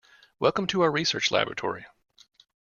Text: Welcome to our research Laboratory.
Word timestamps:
Welcome 0.39 0.65
to 0.65 0.81
our 0.81 0.89
research 0.89 1.29
Laboratory. 1.29 1.85